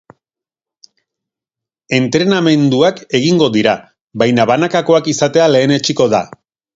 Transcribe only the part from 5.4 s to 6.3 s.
lehenetsiko da.